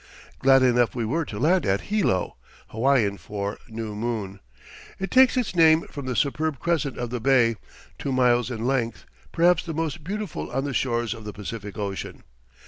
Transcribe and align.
Glad 0.39 0.63
enough 0.63 0.95
we 0.95 1.05
were 1.05 1.25
to 1.25 1.37
land 1.37 1.63
at 1.63 1.81
Hilo 1.91 2.35
Hawaiian 2.69 3.19
for 3.19 3.59
"new 3.67 3.93
moon." 3.93 4.39
It 4.97 5.11
takes 5.11 5.37
its 5.37 5.55
name 5.55 5.83
from 5.89 6.07
the 6.07 6.15
superb 6.15 6.57
crescent 6.57 6.97
of 6.97 7.11
the 7.11 7.19
bay, 7.19 7.57
two 7.99 8.11
miles 8.11 8.49
in 8.49 8.65
length, 8.65 9.05
perhaps 9.31 9.63
the 9.63 9.75
most 9.75 10.03
beautiful 10.03 10.49
on 10.51 10.63
the 10.63 10.73
shores 10.73 11.13
of 11.13 11.23
the 11.23 11.33
Pacific 11.33 11.77
Ocean. 11.77 12.23